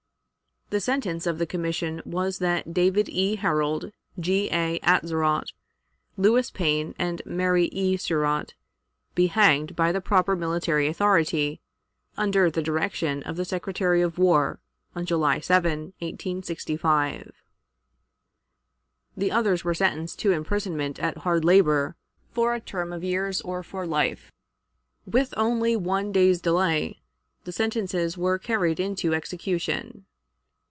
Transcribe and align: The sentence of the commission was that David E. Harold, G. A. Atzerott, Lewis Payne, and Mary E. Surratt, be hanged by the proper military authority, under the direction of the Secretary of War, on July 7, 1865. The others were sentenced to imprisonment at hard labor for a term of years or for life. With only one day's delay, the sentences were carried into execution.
The 0.71 0.79
sentence 0.79 1.27
of 1.27 1.37
the 1.37 1.45
commission 1.45 2.01
was 2.05 2.37
that 2.39 2.73
David 2.73 3.09
E. 3.09 3.35
Harold, 3.35 3.91
G. 4.17 4.47
A. 4.53 4.79
Atzerott, 4.83 5.51
Lewis 6.15 6.49
Payne, 6.49 6.95
and 6.97 7.21
Mary 7.25 7.65
E. 7.73 7.97
Surratt, 7.97 8.53
be 9.13 9.27
hanged 9.27 9.75
by 9.75 9.91
the 9.91 9.99
proper 9.99 10.33
military 10.33 10.87
authority, 10.87 11.59
under 12.15 12.49
the 12.49 12.61
direction 12.61 13.21
of 13.23 13.35
the 13.35 13.43
Secretary 13.43 14.01
of 14.01 14.17
War, 14.17 14.61
on 14.95 15.05
July 15.05 15.41
7, 15.41 15.91
1865. 15.99 17.33
The 19.17 19.29
others 19.29 19.65
were 19.65 19.73
sentenced 19.73 20.19
to 20.19 20.31
imprisonment 20.31 20.99
at 20.99 21.17
hard 21.17 21.43
labor 21.43 21.97
for 22.29 22.53
a 22.53 22.61
term 22.61 22.93
of 22.93 23.03
years 23.03 23.41
or 23.41 23.61
for 23.61 23.85
life. 23.85 24.31
With 25.05 25.33
only 25.35 25.75
one 25.75 26.13
day's 26.13 26.39
delay, 26.39 27.01
the 27.43 27.51
sentences 27.51 28.17
were 28.17 28.39
carried 28.39 28.79
into 28.79 29.13
execution. 29.13 30.05